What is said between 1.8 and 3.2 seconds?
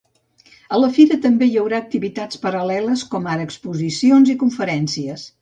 activitats paral·leles,